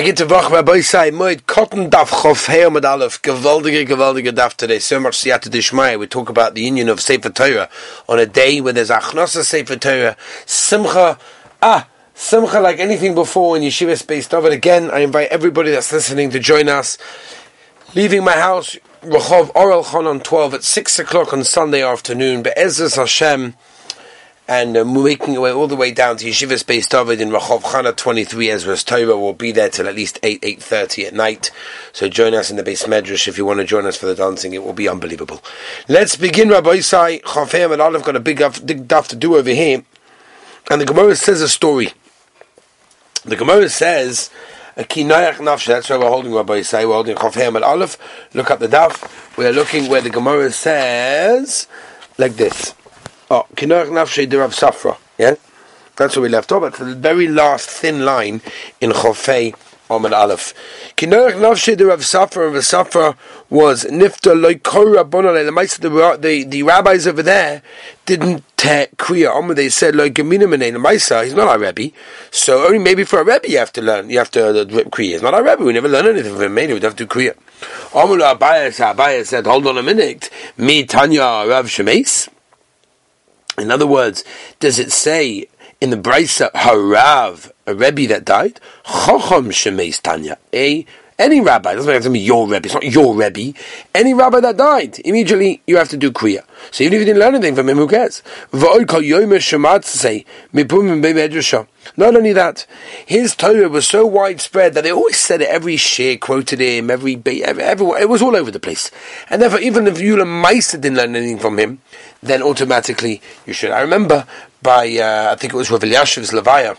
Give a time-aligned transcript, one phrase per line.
[0.00, 4.32] I get to Vach Rabbi Sai Moed Katan Daf Chof Heer Med Aleph Gewaldige Gewaldige
[4.32, 4.78] Daf today.
[4.78, 7.68] So much Siyata Dishmaya we talk about the union of Sefer Torah
[8.08, 10.16] on a day when there's Achnosa Sefer Torah.
[10.46, 11.18] Simcha
[11.60, 16.30] Ah Simcha like anything before in Yeshiva Space David again I invite everybody that's listening
[16.30, 16.96] to join us.
[17.94, 22.42] Leaving my house Rehov Oral Khan on 12 at 6 o'clock on Sunday afternoon.
[22.42, 23.54] Be'ezras Hashem
[24.50, 27.62] and uh, making our way all the way down to Yeshiva Space David in Rachov
[27.62, 29.16] Chana 23 Ezra's Torah.
[29.16, 31.52] We'll be there till at least 8, 8.30 at night.
[31.92, 34.14] So join us in the beis medrash if you want to join us for the
[34.16, 34.52] dancing.
[34.52, 35.40] It will be unbelievable.
[35.88, 37.22] Let's begin, Rabbi Isai.
[37.22, 39.84] Chafim and Olive got a big, big duff to do over here.
[40.68, 41.92] And the Gemara says a story.
[43.24, 44.30] The Gemara says,
[44.76, 47.96] a kinayach nafsh, that's why we're holding Rabbi Isai, we're holding Chafim and Olive.
[48.34, 49.38] Look at the daf.
[49.38, 51.68] We're looking where the Gemara says,
[52.18, 52.74] like this.
[53.32, 54.96] Oh, Kinorach Nafshe de Rav Safra.
[55.16, 55.36] Yeah?
[55.94, 56.64] That's where we left off.
[56.64, 58.40] It's the very last thin line
[58.80, 59.54] in Chofei
[59.88, 60.52] Omen Aleph.
[60.96, 62.52] Kinorach Nafshe de Rav Safra.
[62.52, 63.16] Rav Safra
[63.48, 65.44] was Nifta Loikora Bonale.
[65.44, 67.62] The, the, the the rabbis over there
[68.04, 69.54] didn't take Kriya Omer.
[69.54, 71.22] They said Loikamina Menei Maisa.
[71.22, 71.94] He's not our Rebbe.
[72.32, 74.10] So only maybe for a Rebbe you have to learn.
[74.10, 75.12] You have to uh, Kriya.
[75.12, 75.62] He's not our Rebbe.
[75.62, 76.54] We never learn anything from him.
[76.54, 77.36] Maybe we'd have to Kriya.
[77.92, 80.30] Amul Abaye said, hold on a minute.
[80.56, 82.28] Me Tanya Rav Shemes.
[83.60, 84.24] In other words,
[84.58, 85.46] does it say
[85.80, 88.60] in the Brisa Harav, a Rebbe that died?
[88.84, 90.86] Chochom Shemeis Tanya, a
[91.20, 93.52] any rabbi, doesn't have to be your Rebbe, it's not your Rebbe,
[93.94, 96.44] any rabbi that died, immediately you have to do Kriya.
[96.70, 98.22] So even if you didn't learn anything from him, who cares?
[101.96, 102.66] Not only that,
[103.04, 107.20] his Torah was so widespread that they always said it, every share quoted him, every,
[107.26, 108.90] every, everyone, it was all over the place.
[109.28, 111.82] And therefore, even if Yula Meister didn't learn anything from him,
[112.22, 113.70] then automatically you should.
[113.70, 114.26] I remember
[114.62, 116.76] by, uh, I think it was Rav Elyashiv's Levaya,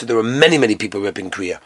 [0.00, 1.60] so there were many, many people ripping Kriya.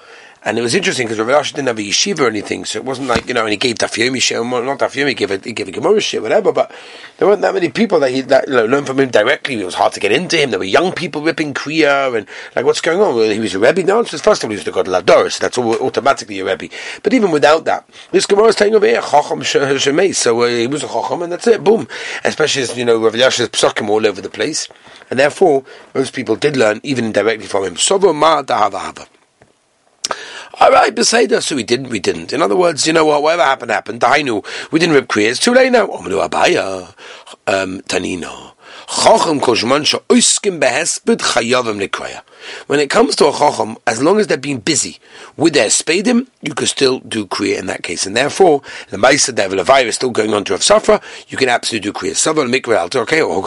[0.46, 3.08] And it was interesting because Rav didn't have a yeshiva or anything, so it wasn't
[3.08, 5.68] like, you know, and he gave Dafyomi share, not Dafyomi, he gave a, he gave
[5.68, 6.70] a Gemara share, whatever, but
[7.16, 9.58] there weren't that many people that he that, you know, learned from him directly.
[9.58, 10.50] It was hard to get into him.
[10.50, 13.14] There were young people ripping Kriya, and like, what's going on?
[13.14, 13.84] Well, he was a Rebbe?
[13.84, 16.44] No, it's first of all, he was the God Lador, so that's all, automatically a
[16.44, 16.68] Rebbe.
[17.02, 20.66] But even without that, this Gemara is saying over here, Chacham Shemei, so uh, he
[20.66, 21.88] was a Chacham, and that's it, boom.
[22.22, 24.68] Especially as, you know, Rav Yasha's psakim all over the place,
[25.08, 25.64] and therefore,
[25.94, 27.76] most people did learn even indirectly from him.
[30.60, 31.42] All right, Beseda.
[31.42, 32.32] So we didn't, we didn't.
[32.32, 33.22] In other words, you know what?
[33.22, 34.04] Whatever happened, happened.
[34.04, 35.30] I knew we didn't rip Kriya.
[35.30, 35.86] It's too late now.
[35.88, 36.94] Omenu Abaye,
[37.46, 38.52] um, Tanino.
[38.86, 42.22] Chacham koshman oiskim behesped chayavim nekraya.
[42.66, 44.98] When it comes to a chacham, as long as they're being busy
[45.36, 48.04] with their spadim, you can still do kriya in that case.
[48.04, 51.90] And therefore, the ma'isa devil is still going on to Rav Safra, you can absolutely
[51.90, 52.12] do kriya.
[52.12, 53.40] Savar mikra alter, okay, oh,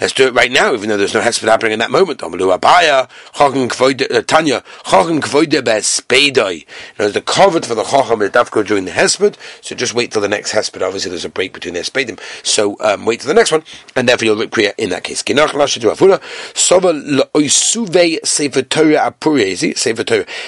[0.00, 2.20] let's do it right now, even though there's no hesped happening in that moment.
[2.20, 6.66] Amalu abaye, chacham kvoide, uh, tanya, chacham kvoide behespedoi.
[6.98, 10.22] Now, the covered for the chacham is dafko during the hesped, so just wait till
[10.22, 10.82] the next hesped.
[10.86, 12.20] Obviously, there's a break between their spadim,
[12.52, 13.64] so um, wait till the next one
[13.96, 15.22] and therefore you'll kriya in that case.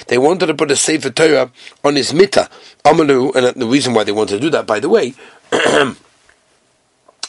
[0.07, 1.51] They wanted to put a Sefer Torah
[1.83, 2.49] on his mitta.
[2.85, 5.15] Amalu, and the reason why they wanted to do that, by the way,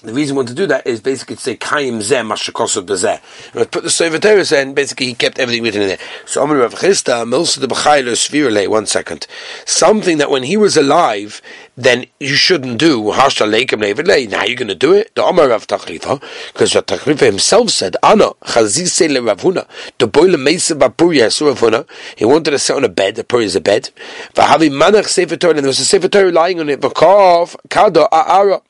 [0.06, 3.72] The reason we want to do that is basically to say Kaim Zeh Mashakosov Bezeh.
[3.72, 6.00] Put the Sefer Torah and basically he kept everything written in there.
[6.26, 8.68] So Amr Rav Chisda Milsa the B'chaylo Svirle.
[8.68, 9.26] One second,
[9.66, 11.42] something that when he was alive,
[11.76, 15.14] then you shouldn't do Hashta Leikim Levid Now you're going to do it.
[15.16, 16.22] The Amr Rav Tachlifa,
[16.54, 19.68] because Rav Tachlifa himself said, Ana Chazise Le Ravuna
[19.98, 21.88] the Boile Mesa Bapuria Suravuna.
[22.16, 23.16] He wanted to sit on a bed.
[23.16, 23.90] The Puri is a bed.
[24.34, 26.82] Vahavi Manach Sefer Torah, and there was a Sefer Torah lying on it.
[26.82, 28.62] Vakov Kado Aara.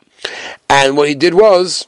[0.69, 1.87] And what he did was,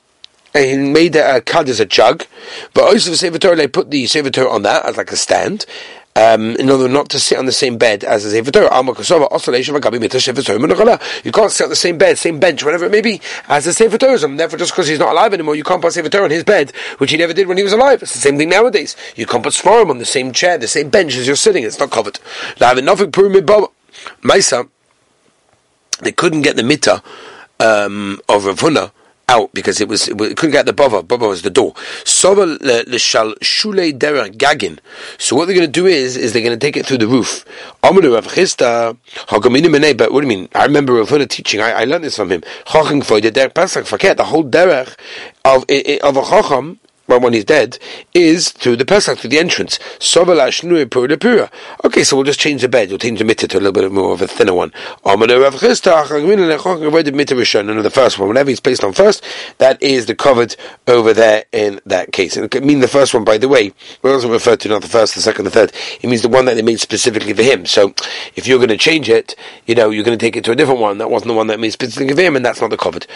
[0.54, 2.26] he made a, cud as a jug,
[2.74, 5.16] but also the Sefer Torah, they put the Sefer Torah on that as like a
[5.16, 5.66] stand,
[6.16, 8.74] um, in order not to sit on the same bed as the Sefer Torah.
[11.24, 13.74] You can't sit on the same bed, same bench, whatever it may be, as the
[13.74, 14.24] Sefer Torah.
[14.24, 16.44] And therefore, just because he's not alive anymore, you can't put Sefer Torah on his
[16.44, 18.02] bed, which he never did when he was alive.
[18.02, 18.96] It's the same thing nowadays.
[19.16, 21.64] You can't put Svarim on the same chair, the same bench as you're sitting.
[21.64, 22.20] It's not covered.
[26.02, 27.04] They couldn't get the mittah
[27.60, 28.92] um, of Ravuna
[29.30, 31.04] out because it was it couldn't get the bava.
[31.04, 31.74] Bava was the door.
[32.06, 32.46] So what
[35.46, 37.44] they're going to do is is they're going to take it through the roof.
[37.82, 37.94] But
[40.14, 40.48] what do you mean?
[40.56, 41.60] I remember Ravuna teaching.
[41.62, 42.42] I, I learned this from him.
[42.42, 44.96] The whole derech
[45.44, 45.66] of
[46.04, 47.80] of a chacham well, when he's dead,
[48.14, 49.80] is through the Pesach, through the entrance.
[51.86, 52.90] Okay, so we'll just change the bed.
[52.90, 54.72] We'll change the mitzvah to a little bit more of a thinner one.
[55.04, 55.52] The
[57.94, 59.24] first one, whenever he's placed on first,
[59.58, 60.56] that is the covered
[60.88, 62.36] over there in that case.
[62.36, 64.88] And it mean the first one, by the way, we also refer to not the
[64.88, 65.72] first, the second, the third.
[66.02, 67.66] It means the one that they made specifically for him.
[67.66, 67.94] So
[68.36, 70.56] if you're going to change it, you know, you're going to take it to a
[70.56, 70.98] different one.
[70.98, 73.08] That wasn't the one that made specifically for him, and that's not the covered.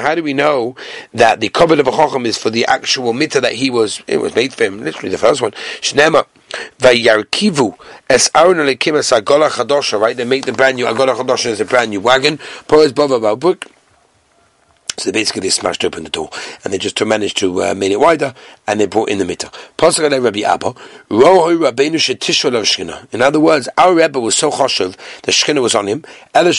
[0.00, 0.39] How do we know
[1.14, 4.18] that the cover of a chacham is for the actual mitzvah that he was, it
[4.18, 5.52] was made for him, literally the first one.
[5.80, 6.26] Shnema,
[6.78, 7.76] Vayarkivu
[8.08, 10.16] es Aaron alekim es agola chadosha, right?
[10.16, 12.38] They make the brand new agola chadosha as a brand new wagon.
[12.66, 13.68] Poes bava babuk.
[15.00, 16.30] So basically they smashed open the door
[16.64, 18.34] and they just managed to uh, make it wider
[18.66, 19.50] and they brought in the mitzvah.
[23.12, 26.04] In other words, our Rebbe was so choshev, the Shekhinah was on him.
[26.34, 26.50] I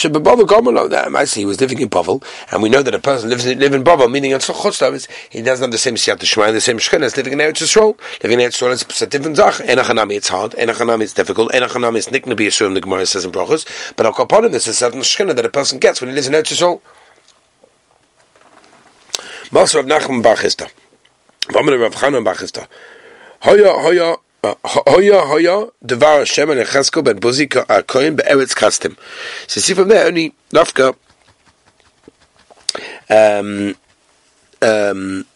[1.24, 3.74] see he was living in Bavel, and we know that a person lives in, live
[3.74, 7.16] in Bavel, meaning it's chutz he doesn't have the same siyat the same Shekhinah as
[7.16, 7.98] living in Eretz Yisrael.
[8.22, 9.54] Living in Eretz Yisrael is a different zach.
[9.54, 10.52] Enachanami it's hard.
[10.52, 11.52] Enachanami it's difficult.
[11.52, 12.76] Enachanami is nikna be assumed.
[12.76, 15.78] The Gemara says in Brachos, but al kaponim there's a certain Shekhinah that a person
[15.78, 16.80] gets when he lives in Eretz Yisrael.
[19.52, 20.70] Master of Nachman Bachista.
[21.42, 22.66] Vamene Rav Chanan Bachista.
[23.42, 27.48] Hoya, hoya, Hoya hoya devar Hashem and Echeskel ben Buzi
[27.86, 28.96] Kohen be'eretz Kasdim.
[29.46, 30.96] So see from there only Nafka
[33.08, 33.76] um
[34.60, 35.26] um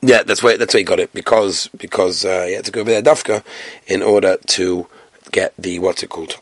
[0.00, 2.80] yeah that's where that's where he got it because because uh, he had to go
[2.80, 3.44] over there Dafka
[3.86, 4.88] in order to
[5.30, 6.40] get the what's it called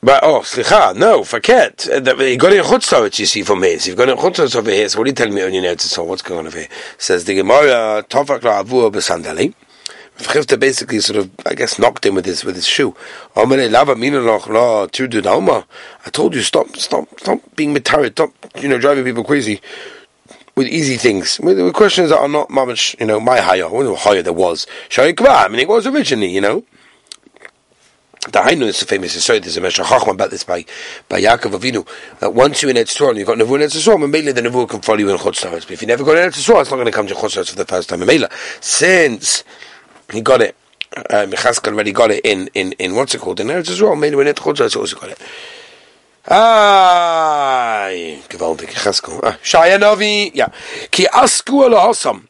[0.00, 1.88] But oh, slicha, no, forget.
[1.88, 3.78] Uh, he got in chutzlaritz, you see, from here.
[3.80, 4.88] So you've got in chutzlaritz over here.
[4.88, 5.90] So what are you telling me on your notes?
[5.90, 6.68] So what's going on over here?
[6.98, 9.54] Says the Gemara, tovak la avur b'sandali.
[10.18, 12.94] Chifta basically sort of, I guess, knocked him with his with his shoe.
[13.36, 13.44] I
[16.10, 18.30] told you, stop, stop, stop being metarid, stop,
[18.60, 19.60] you know, driving people crazy
[20.56, 24.22] with easy things, with, questions that are not much, you know, my higher, what higher
[24.22, 24.66] there was.
[24.96, 26.64] I mean, it was originally, you know.
[28.24, 29.38] The Hainu is a famous story.
[29.38, 30.64] There's a Meshech Chochma about this by
[31.08, 31.86] by Yaakov Avinu.
[32.18, 34.68] That once you're in Eretz and you've got Nevuah in Eretz Torah, Mamela the Nevuah
[34.68, 36.86] can follow you in Chutz But if you never got Eretz Torah, it's not going
[36.86, 38.00] to come to Chutz for the first time.
[38.00, 38.28] Mamela,
[38.60, 39.44] since
[40.12, 40.56] he got it,
[40.96, 41.26] uh,
[41.66, 43.94] already got it in in in what's it called in Eretz Torah.
[43.94, 45.18] Mamela when it's Chutz also got it.
[46.30, 49.20] Ay, gewaltig, Chaskel.
[49.22, 50.48] Ah, Shaya Novi, yeah.
[50.90, 52.26] Ki asku ala hasam.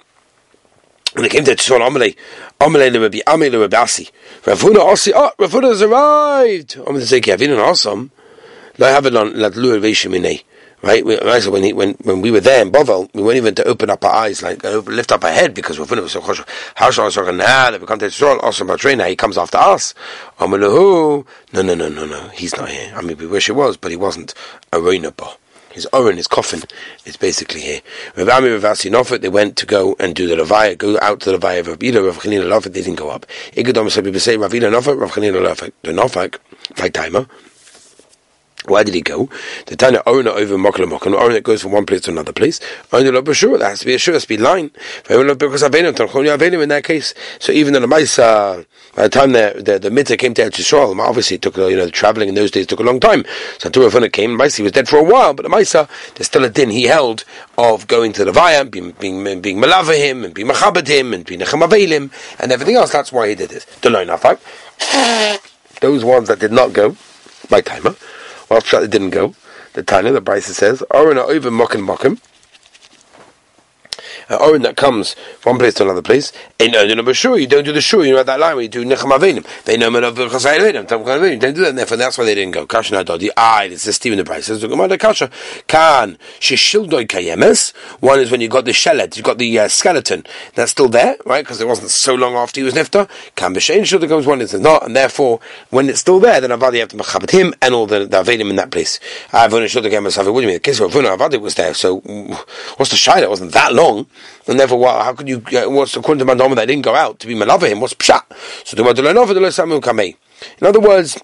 [1.15, 2.17] When it came to Tzon Amalei,
[2.61, 4.09] Amalei le Rabbi Amei le Rabbi Asi.
[4.45, 6.77] Rav Huna Asi, oh, Rav Huna has arrived.
[6.77, 8.11] Amalei say, Kevin and Asam,
[8.79, 10.43] have it on Lat Lu Minei.
[10.81, 11.05] Right?
[11.05, 13.91] We, when, he, when, when we were there in Bovel, we weren't even to open
[13.91, 16.47] up our eyes, like uh, lift up our head, because Rav Huna was so chosh.
[16.77, 19.59] How shall I say, now that we come to Tzon, Asam Batrena, he comes after
[19.59, 19.95] us.
[20.39, 22.93] Amalei, no, no, no, no, no, he's not here.
[22.95, 24.35] I mean, we wish he was, but he wasn't.
[24.73, 25.35] Arena Bo
[25.79, 26.63] his oren, his coffin,
[27.05, 27.81] is basically here.
[28.17, 28.79] Rav Ami Rav
[29.21, 31.83] they went to go and do the Levaya, go out to the Levaya of Rav
[31.83, 33.27] Ida, Rav Chanina they didn't go up.
[33.53, 36.39] Igadom said, people say Rav Ida Nofet, Rav Chanina Lofet, the Nofek,
[36.75, 37.27] fight timer,
[38.71, 39.29] why did he go?
[39.67, 42.61] The Tanya owner over Mokla Mokla, owner that goes from one place to another place.
[42.93, 44.71] Owner of Bashur, that has to be a sure speed line.
[45.03, 47.15] Because in that case.
[47.39, 50.59] So even though the Maisa, by the time the the, the mitzvah came to Eretz
[50.59, 53.25] Yisrael, obviously it took you know the traveling in those days took a long time.
[53.59, 56.51] So Turafuna came, Maisa was dead for a while, but the Maisa there's still a
[56.51, 57.25] din he held
[57.57, 61.25] of going to the Vaya, being being being malava him and being machabed him and
[61.25, 62.93] being nechamavelim and everything else.
[62.93, 63.67] That's why he did this.
[65.81, 66.97] Those ones that did not go
[67.49, 67.95] by timer.
[68.49, 69.35] Well, it didn't go.
[69.75, 72.19] The Tanya, the Brisa says, Orina over mokim mokim
[74.31, 77.47] uh, orin that comes from one place to another place, ain't no, no, sure you
[77.47, 79.47] don't do the sure, you know that line where you do nechem avenim.
[79.65, 81.33] They know men of chasay avenim, tam avenim.
[81.33, 82.67] You don't do that, and therefore that's why they didn't go.
[82.67, 83.29] Kasha na dodi.
[83.37, 84.47] Ah, this is Stephen the Price.
[84.47, 85.31] The Gemara Kasha
[85.67, 87.75] kan shishildoi kayemes.
[88.01, 91.17] One is when you got the shelet, you got the uh, skeleton that's still there,
[91.25, 91.45] right?
[91.45, 93.09] Because it wasn't so long after he was nifta.
[93.35, 96.79] Kan b'shein shilda comes one is not, and therefore when it's still there, then avadi
[96.79, 99.01] have to mechabit him and all the, the avenim in that place.
[99.33, 100.57] Avon shilda kayemes What do you mean?
[100.57, 101.75] The case of Avon avadi was there.
[101.75, 102.01] So
[102.77, 103.23] what's the shayla?
[103.23, 104.07] It wasn't that long.
[104.47, 107.27] And therefore, how could you, uh, what's according to Mandama, they didn't go out to
[107.27, 108.23] be malava him, what's pshat?
[108.65, 108.99] So the word.
[108.99, 111.19] In other words,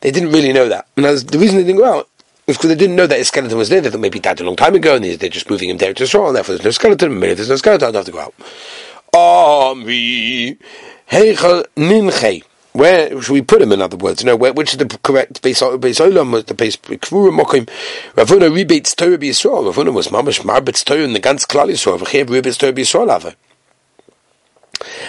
[0.00, 0.86] they didn't really know that.
[0.96, 2.08] And the reason they didn't go out
[2.46, 3.80] was because they didn't know that his skeleton was there.
[3.80, 5.92] They thought maybe he died a long time ago, and they're just moving him there
[5.92, 7.18] to Israel, and therefore there's no skeleton.
[7.18, 8.34] Maybe there's no skeleton, I don't have to go out.
[9.12, 10.58] Amri
[11.10, 12.44] Heichel Ninchei.
[12.72, 13.72] Where should we put him?
[13.72, 15.60] In other words, you know, where, which is the correct base?
[15.60, 17.68] Base olam was the base kvura mokim.
[18.14, 19.72] Ravuna rebates Torah b'Yisrael.
[19.72, 21.98] Ravuna was mamash marbets Torah in the ganz klal Yisrael.
[21.98, 23.34] V'chev rebates Torah b'Yisrael ava.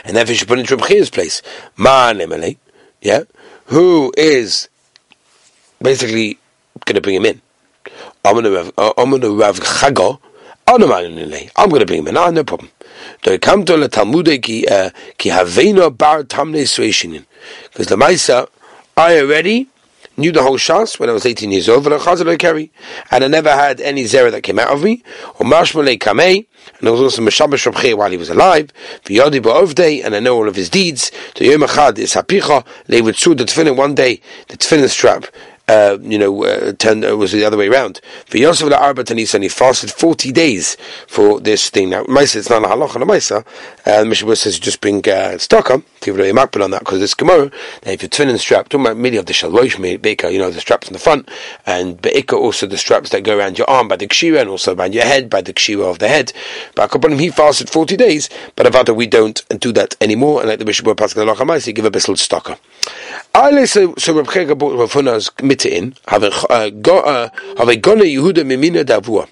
[0.04, 1.44] And therefore, should put into Rabchia's place.
[1.78, 2.58] Ma nemele,
[3.00, 3.24] yeah,
[3.66, 4.68] who is
[5.82, 6.40] basically
[6.86, 7.42] going to bring him in.
[8.26, 10.20] I'm going to Rav, I'm going to Rav Chago.
[10.68, 12.18] I'm going to bring him in.
[12.18, 12.70] Ah, no problem.
[13.24, 17.26] Do come to the Talmud ki uh, ki havena bar tamne sveishinin.
[17.72, 18.48] Because the Maisa,
[18.98, 19.68] I already
[20.18, 22.72] knew the whole shas when I was 18 years old, and I carry,
[23.10, 25.04] and I never had any zera that came out of me.
[25.40, 26.46] Or mashmalei kamei,
[26.80, 28.72] and I was also meshabash rabchei while he was alive.
[29.06, 31.12] V'yodi ba'ovdei, and I know all of his deeds.
[31.36, 35.26] To yom achad is hapicha, they would the tefillin one day, the tefillin strap
[35.72, 38.02] uh, you know, uh, ten, uh, was the other way around.
[38.26, 40.76] For Yosef the Arba and he fasted 40 days
[41.08, 41.92] for this thing.
[41.92, 43.46] Now, Maisa, it's not a halacha a Maisa.
[43.86, 45.38] Uh, Mishnah says just bring uh,
[45.70, 45.84] on.
[46.02, 47.52] People are makbid on that because this Gemara,
[47.84, 50.88] if you're twinning strap, talking about many of the Shalrosh Baker, you know, the straps
[50.88, 51.30] in the front,
[51.66, 54.76] and Be'ika also the straps that go around your arm by the Kshira and also
[54.76, 56.34] around your head by the Kshira of the head.
[56.76, 60.60] But Akabonim, he fasted 40 days, but Avada, we don't do that anymore, and like
[60.60, 62.58] the Mishnah Pascal Halacha Maisa, give a bissel stocker.
[63.34, 67.76] I so so Reb Chega brought Rav Huna's mitte in, have uh, uh, have a
[67.78, 69.30] gone Yehuda mimina davua.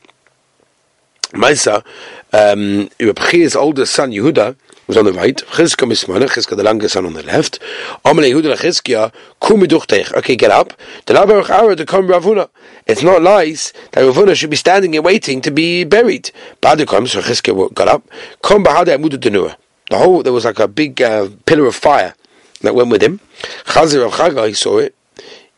[1.32, 1.84] Maisa,
[2.32, 4.56] um, Reb Chega's oldest son Yehuda
[4.88, 7.60] was on the right, Chizka Mismana, Chizka the youngest son on the left.
[8.06, 10.13] Amalei Yehuda Chizkia, kumi duchtech.
[10.13, 10.72] Okay, get up.
[11.06, 12.50] The Labarach Ara to come Rav Huna.
[12.88, 16.32] It's not nice that Rav Huna should be standing and waiting to be buried.
[16.62, 18.03] Badu comes, so Chizkia got up.
[18.41, 19.58] Come Bahada Amudu Denua.
[19.89, 22.15] The whole, there was like a big uh, pillar of fire
[22.62, 23.20] that went with him.
[23.65, 24.96] Chazir of Chaga, he saw it.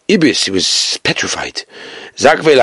[0.10, 1.64] Ibis, he was petrified.
[2.16, 2.56] Zakve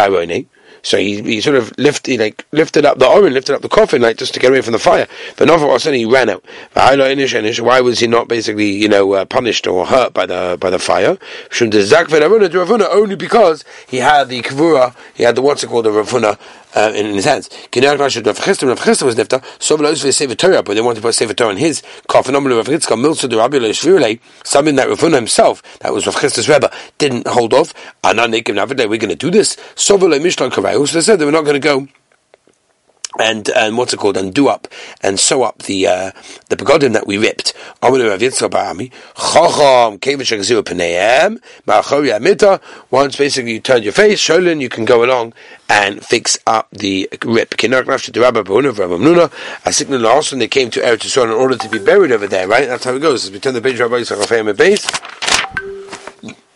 [0.82, 4.02] so he, he sort of lifted, like lifted up the oven, lifted up the coffin,
[4.02, 5.06] like just to get away from the fire.
[5.36, 6.44] But not for all he ran out.
[6.74, 10.78] Why was he not basically, you know, uh, punished or hurt by the by the
[10.78, 11.18] fire?
[11.60, 16.38] Only because he had the kavura, he had the what's it called, the ravuna
[16.78, 17.48] uh, in, in, his hands.
[17.74, 19.40] Rav Chisda was nifta.
[19.58, 22.34] Sovla Uzve Sefer Torah, but they wanted to put Sefer Torah in his coffin.
[22.34, 27.52] Rav Chisda Milsa Leishvirle, something that Rav himself, that was Rav Chisda's Rebbe, didn't hold
[27.52, 27.74] off.
[28.04, 29.56] And on Nekim Navadeh, we're going to do this.
[29.74, 30.20] So they
[31.00, 31.88] said they were not going to go
[33.18, 34.68] and and what's it called and do up
[35.02, 36.12] and sew up the uh,
[36.48, 37.54] the pagodim that we ripped.
[42.90, 45.32] Once basically you turn your face, Sholin, you can go along
[45.68, 47.52] and fix up the rip.
[47.52, 49.32] After the Rabbi Bahuna
[49.64, 52.26] a signal also when they came to Eretz Yisrael in order to be buried over
[52.26, 52.68] there, right?
[52.68, 53.24] That's how it goes.
[53.24, 54.86] As we turn the page, Rabbi Yisrael base.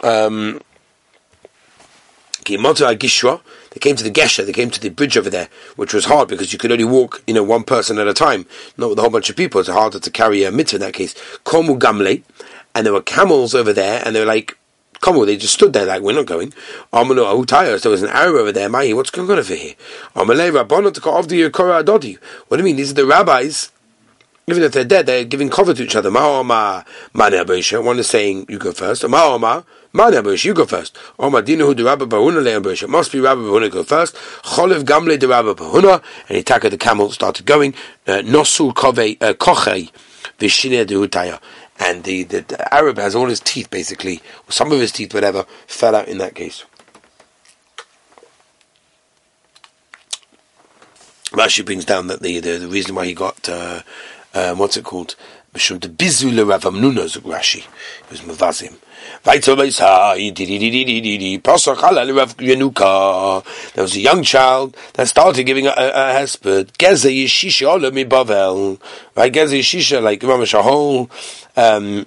[0.03, 0.61] Um,
[3.73, 6.29] they came to the Gesha, they came to the bridge over there, which was hard
[6.29, 9.03] because you could only walk, you know, one person at a time, not with a
[9.03, 9.61] whole bunch of people.
[9.61, 11.15] It's harder to carry a mitzvah in that case.
[11.45, 12.23] Komu Gamle,
[12.75, 14.59] and there were camels over there, and they were like,
[15.01, 16.53] Komu, they just stood there like, we're not going.
[16.93, 19.75] Amanu Ahutayos, there was an arrow over there, Mahi, what's going on over here?
[20.15, 22.19] Amalei Rabbanot of the Yokora Adodi.
[22.49, 22.77] What do you mean?
[22.77, 23.73] These are the rabbis
[24.49, 26.11] even if they're dead, they're giving cover to each other.
[26.11, 26.85] Ma'oma,
[27.85, 29.03] One is saying, you go first.
[29.03, 29.65] Ma'oma,
[29.95, 30.97] Ma'ne you go first.
[31.19, 34.15] Dinahu de Rabba Bahuna le It must be Rabbi Bahuna go first.
[34.43, 36.03] Cholev Gamle de Rabba Bahuna.
[36.29, 37.75] And he tackled the camel, started going.
[38.07, 39.91] Uh, Nosul uh, Kochei,
[40.39, 41.41] Vishine de Hutaya.
[41.79, 45.13] And the, the, the Arab has all his teeth, basically, or some of his teeth,
[45.13, 46.65] whatever, fell out in that case.
[51.33, 53.81] Rashi brings down that the, the, the reason why he got uh,
[54.35, 55.17] um, what's it called?
[55.55, 57.67] Mishum de Bizula Rav Amnuna Rashi.
[58.05, 58.77] It was Mavazim.
[59.25, 59.81] There was
[63.97, 66.77] a young child that started giving a, a, a hesped.
[66.77, 68.79] Geza Yeshisha Ola Bavel.
[69.15, 69.33] Right?
[69.33, 71.11] Geza Yeshisha, like Ramish, a whole,
[71.57, 72.07] um,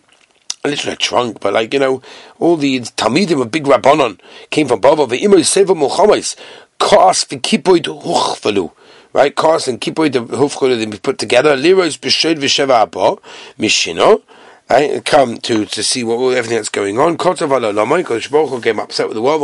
[0.64, 2.02] a trunk, but like, you know,
[2.40, 5.08] all the Talmidim of Big Rabbanon came from Bavel.
[5.08, 6.36] Ve'imo Seva Mulchamais.
[6.78, 8.72] Kos v'kipoid huchvalu
[9.16, 9.34] right?
[9.34, 11.56] Kos and kippur the they put together.
[11.56, 13.22] Liros b'shod v'sheva abo
[13.58, 14.22] mishino.
[14.67, 17.17] Right, come to, to see what everything that's going on.
[17.17, 19.43] Kotav alalomai, because Baruch came upset with the world,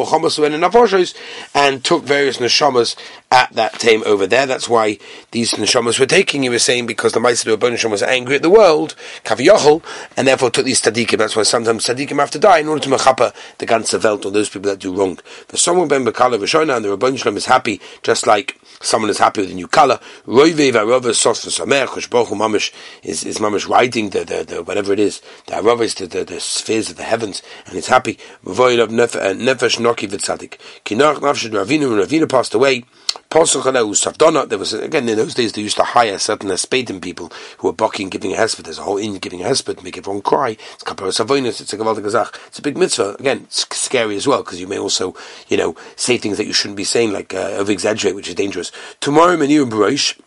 [1.54, 2.96] and took various neshamas
[3.32, 4.48] at that time over there.
[4.48, 4.98] That's why
[5.30, 6.42] these neshamas were taking.
[6.42, 9.84] He was saying because the Ma'aser Rabbanisham was angry at the world, kaviyochel,
[10.18, 11.20] and therefore took these tzaddikim.
[11.20, 14.32] That's why sometimes tzaddikim have to die in order to mechapa the ganze welt or
[14.32, 15.20] those people that do wrong.
[15.50, 19.42] The someone ben bekala v'shona, and the Rabbanisham is happy, just like someone is happy
[19.42, 20.00] with a new color.
[20.26, 22.74] Roive v'arova sos v'samer, mamish
[23.04, 25.11] is, is mamish riding the, the, the, whatever it is,
[25.48, 28.18] the arova is the, the, the spheres of the heavens, and it's happy.
[28.46, 30.58] V'void of nefesh noki v'tzadik.
[30.86, 32.86] Kinach nafshad Ravina, when Ravina passed away,
[33.32, 37.74] there was again in those days they used to hire certain espadin people who were
[37.74, 38.64] bucking, giving a hesped.
[38.64, 40.52] There's a whole inn giving a hesped, make everyone cry.
[40.74, 43.16] It's kaparas It's a gavaldik It's a big mitzvah.
[43.20, 45.16] Again, it's scary as well because you may also,
[45.48, 48.36] you know, say things that you shouldn't be saying, like uh, over exaggerate, which is
[48.36, 48.72] dangerous.
[49.00, 50.20] Tomorrow, menu and barosh.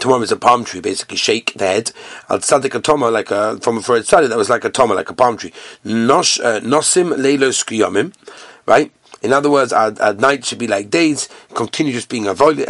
[0.00, 1.92] Tomorrow is a palm tree, basically shake the head.
[2.30, 5.10] Al tzadik toma, like a, from a Freud study, that was like a toma, like
[5.10, 5.52] a palm tree.
[5.84, 8.14] Nosh, uh, nosim leilos kiyamim,
[8.66, 8.90] right?
[9.22, 12.66] In other words, our, our night should be like days, continue just being availus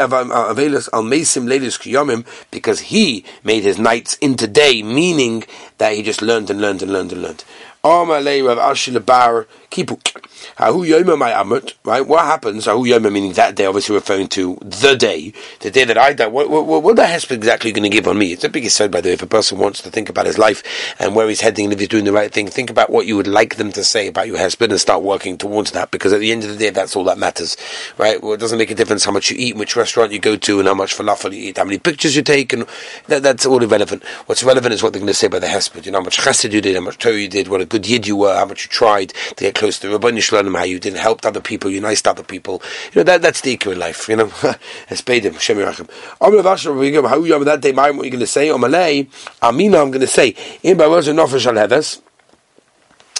[0.93, 5.45] al mesim ladies kiyomim, because he made his nights into day, meaning
[5.79, 7.45] that he just learned and learned and learned and learned.
[7.85, 10.13] Amalei Rav Ashi Bar Kipuk.
[10.57, 12.07] Hahu Yoma my Amut, right?
[12.07, 12.67] What happens?
[12.67, 16.29] Hahu Yoma meaning that day, obviously referring to the day, the day that I die.
[16.29, 18.33] What, what, what the hesp exactly going to give on me?
[18.33, 20.39] It's a biggest said, by the way, if a person wants to think about his
[20.39, 20.63] life
[21.01, 23.17] and where he's heading and if he's doing the right thing, think about what you
[23.17, 26.21] would like them to say about your husband and start working towards that because at
[26.21, 27.57] the end of the day, that's all that matters,
[27.99, 28.23] right?
[28.23, 30.61] Well, it doesn't make a difference how much you eat, which restaurant you go to,
[30.61, 32.67] and how much falafel you eat, how many pictures you take, and
[33.09, 34.05] that, that's all irrelevant.
[34.27, 35.87] What's relevant is what they're going to say by the husband.
[35.87, 38.07] You know, how much chesed you did, how much Torah you did, what good yid
[38.07, 40.99] you were, how much you tried to get close to Rabbi Shalom, how you didn't
[40.99, 42.61] help other people, you nice to other people.
[42.93, 44.27] You know, that, that's the equal life, you know.
[44.91, 45.89] Espedim, Shem Yerachim.
[46.21, 48.49] Amr Vasher, we go, how you that day, what are you going to say?
[48.49, 49.09] Omalei,
[49.43, 52.03] Amina, I'm going to say, in Baroz and Nofesh Al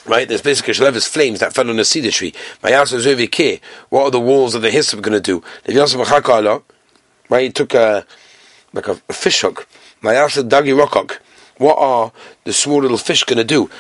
[0.05, 2.35] Right, there's basically Shalevis flames that fell on the cedar tree.
[2.63, 5.43] My asu zuki what are the walls of the Hisab going to do?
[7.31, 8.05] Right, he took a,
[8.73, 9.67] like a, a fish hook.
[10.03, 11.19] Mayasa Dagi Rokok
[11.59, 12.13] what are
[12.45, 13.71] the small little fish going to do?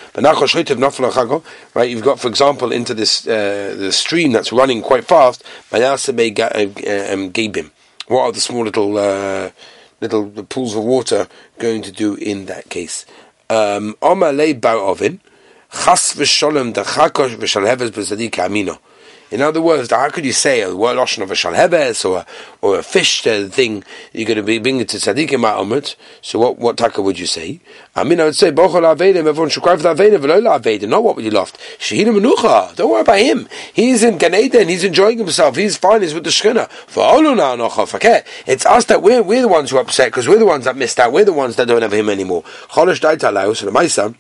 [1.75, 5.45] Right, you've got, for example, into this uh, the stream that's running quite fast.
[5.73, 7.33] Uh, um,
[8.09, 9.50] what are the small little uh,
[10.00, 13.07] little pools of water going to do in that case?
[13.50, 13.97] Um,
[19.33, 22.27] in other words, how could you say oh, a word of a shalhebes or a,
[22.61, 25.97] or a fish thing you're going to be bringing to tzaddikim ma'omut?
[26.21, 27.61] So what what taka would you say?
[27.97, 29.27] I mean, I would say bochol avedim.
[29.27, 30.91] Everyone should cry for the avedim, v'lo avedim.
[30.91, 31.59] Not what would you loft?
[31.79, 32.77] Shehina menucha.
[32.77, 33.49] Don't worry about him.
[33.73, 34.69] He's in Gan Eden.
[34.69, 35.57] He's enjoying himself.
[35.57, 36.03] He's fine.
[36.03, 36.69] He's with the shchina.
[38.47, 40.77] It's us that we're we're the ones who are upset because we're the ones that
[40.77, 41.12] missed out.
[41.12, 42.43] We're the ones that don't have him anymore.
[42.69, 43.57] Cholish daitalau.
[43.57, 44.15] So the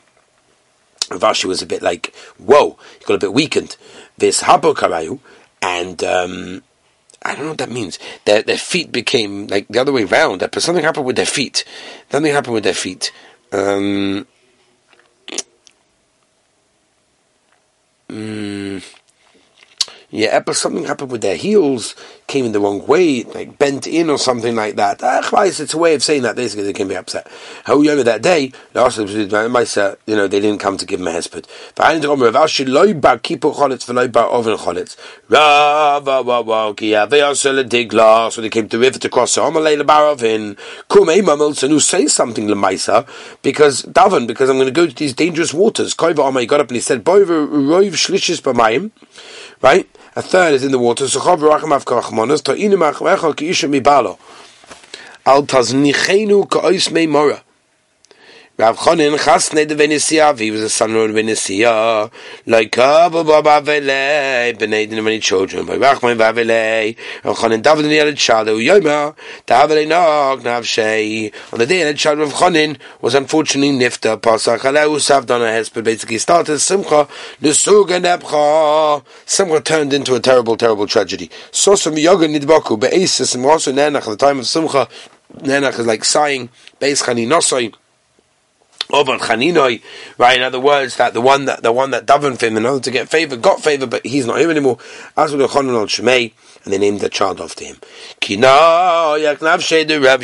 [1.18, 3.76] Vashi was a bit like, whoa, he got a bit weakened
[4.18, 5.18] this habo karayu,
[5.60, 6.62] and um,
[7.22, 7.98] I don't know what that means.
[8.24, 10.40] Their, their feet became like the other way around.
[10.40, 11.64] That something happened with their feet.
[12.10, 13.12] Something happened with their feet.
[13.52, 14.26] Um,
[18.08, 18.84] mm,
[20.12, 24.18] yeah, something happened with their heels, came in the wrong way, like bent in or
[24.18, 25.02] something like that.
[25.02, 27.26] Ah, it's a way of saying that basically they can be upset.
[27.64, 31.46] How remember that day, you know, they didn't come to give him a hesped.
[38.32, 39.34] So they came to river to cross.
[39.36, 39.50] who
[41.80, 43.06] say something lemaisa
[43.40, 45.96] because daven because I'm going to go to these dangerous waters.
[45.98, 47.02] He got up and he said,
[49.62, 49.88] right?
[50.14, 51.06] A third is in the water.
[56.90, 57.42] Mei mora.
[58.58, 62.12] Rav Chonin chasne de Venesia, he was a son of Venesia,
[62.46, 67.92] like Abba Baba Vele, b'nei didn't have children, by Rachman Vavele, Rav Chonin David and
[67.92, 72.76] he had child, who Yoma, Davele Nog, Navshei, on the day that child of Chonin
[73.00, 74.58] was unfortunately nifta, Pasach.
[74.58, 77.08] Aleu Saved on a hesped, basically started Simcha,
[77.40, 81.28] Lusuga Nebcha, Simcha turned into a terrible, terrible tragedy.
[81.52, 84.86] Sosam Yoga Nidbaku, Be'esis, and also Nenach, at the time of Simcha,
[85.38, 87.74] Nenach is like sighing, Beis Chani Nosoi,
[88.92, 89.82] over Chaninoi,
[90.18, 90.36] right?
[90.36, 92.80] In other words, that the one that the one that davened for him in order
[92.80, 94.78] to get favor got favor, but he's not here anymore.
[95.16, 96.32] As the Chanan al Shemei,
[96.64, 97.76] and they named the child after him.
[98.20, 100.20] Kina yaknav sheidu Rav.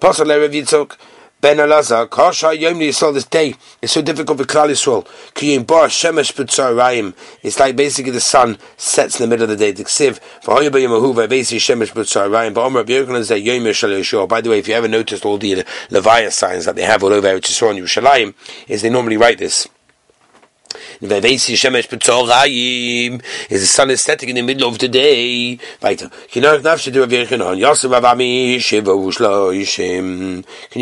[0.00, 0.96] Pasal Rav Yitzchok.
[1.42, 5.04] Ben Elazar, Kasha Yom Yisrael this day is so difficult for Klal Yisrael.
[5.34, 7.14] Kiyim Bar Shemesh B'Tzarayim.
[7.42, 9.72] It's like basically the sun sets in the middle of the day.
[9.72, 12.54] The Ksiv, V'hoyu B'Yamahu V'Vesi Shemesh B'Tzarayim.
[12.54, 12.84] But Omer
[13.16, 16.64] is that Yom Yisrael By the way, if you ever noticed all the Leviah signs
[16.66, 18.34] that they have all over Eretz Yisrael and Yerushalayim,
[18.68, 19.66] is they normally write this.
[21.00, 21.08] Is
[23.48, 25.58] the sun is setting in the middle of the day.
[25.80, 26.46] Can you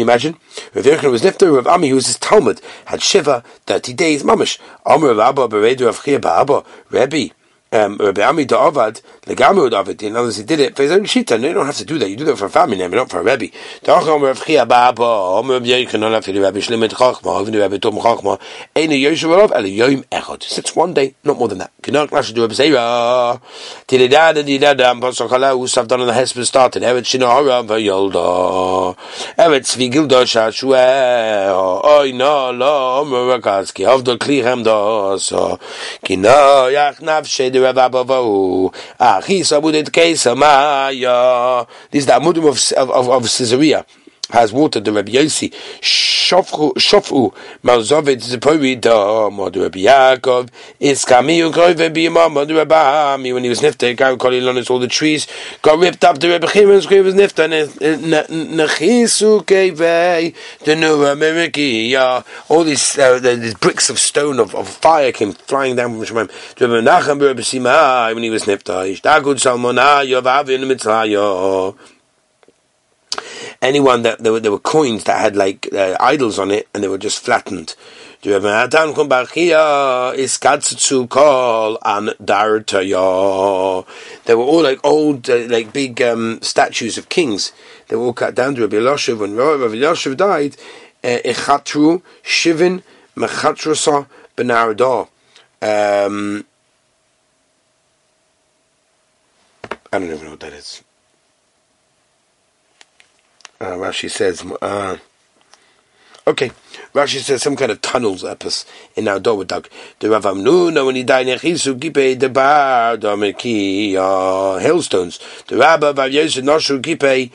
[0.02, 0.36] imagine?
[0.74, 4.58] Rav Yechanan was nifter Rav Ami, who was his Talmud, had shiva 30 days, mamish.
[4.86, 7.30] Omer Rav Abba beredu Rav Chia Ba'abba, Rebbe,
[7.72, 11.04] um, Rabbi Ami Da'avad, Legamu David, in other words, he did it for his own
[11.04, 13.08] shita, you don't have to do that, you do that for a family name, not
[13.08, 13.54] for a Rebbe.
[13.82, 17.94] Ta'acham Rav Chia Ba'aba, Om Rav Yeichan, Olav Fili Rabbi Shlimet Chachma, Ovinu Rabbi Tom
[17.96, 18.40] Chachma,
[18.74, 20.42] Einu Yoshev Olav, Ele Yom Echad.
[20.42, 21.70] Sits one day, not more than that.
[21.80, 23.40] Kinak Nash do a B'Seira,
[23.86, 28.96] Tilidad and Didadam, Pasach Hala, Usav and the Hesper started, Evet Shinohara, Vayolda,
[29.38, 35.60] Evet Svigilda Shashua, Oy no, Lo, Omer Rakazki, Avdol Klichem Dosa,
[36.02, 37.59] Kina Yach Navshe,
[41.90, 43.84] This is the Amudim of, of, of Caesarea.
[44.32, 44.80] Has water.
[44.80, 45.52] The Rabbi Yossi
[46.30, 53.44] shofu malzovet zepori da mod Rabbi Yaakov is kamiyu koive biyama mod Rabbi Ami when
[53.44, 55.26] he was nifta Gav Kolilonis all the trees
[55.62, 56.18] got ripped up.
[56.18, 61.92] The Rabbi Chimon's grave was nifta nechisu kevei the new Ameriki
[62.48, 66.54] all these uh, these bricks of stone of, of fire came flying down from Shemaim.
[66.56, 71.76] The Rabbi Nachum Rabbi Simai when he was nifta ishtagud salmonah yovavin mitzlayo
[73.62, 76.82] anyone that there were, there were coins that had like uh, idols on it and
[76.82, 77.74] they were just flattened.
[78.22, 78.46] They were
[84.42, 87.52] all like old, uh, like big um, statues of kings.
[87.88, 88.54] They were all cut down.
[88.56, 90.56] To Rabbi Yoshev, when Rabbi Yoshev died,
[91.02, 92.82] Echatru uh, Shivin
[93.16, 95.08] Mechatrasa Benaradah.
[95.62, 96.44] Um,
[99.92, 100.82] I don't even know what that is.
[103.60, 104.96] Uh, Rashi says, uh,
[106.26, 106.50] okay,
[106.94, 108.64] Rashi says some kind of tunnels epis
[108.96, 109.66] in our door Dowadag.
[109.98, 115.20] The Rav Amnuna, when he died in Chisu, Gipe, the Bar, Domeki, uh, hailstones.
[115.46, 117.30] The Rabbi Vav Yosef, Noshu, Gipe,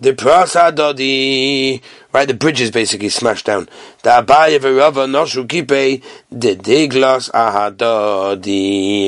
[0.00, 1.80] the prasadodi,
[2.12, 2.26] right?
[2.26, 3.68] The bridge is basically smashed down.
[4.02, 7.30] The abaye noshu kipe the diglas.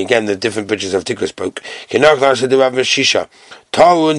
[0.04, 1.60] Again, the different bridges of Tikkus spoke.
[1.88, 3.28] Kinach the Rav Shisha.
[3.72, 4.18] Tarun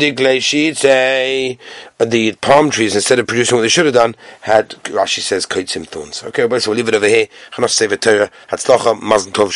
[0.75, 1.57] say
[1.97, 5.87] the palm trees instead of producing what they should have done had Rashi says kaitzim
[5.87, 6.21] thorns.
[6.23, 7.27] Okay, so we'll leave it over here.
[7.53, 8.29] Chanos Sefer Torah.
[8.51, 8.99] Hatzlacha
[9.31, 9.51] Tov.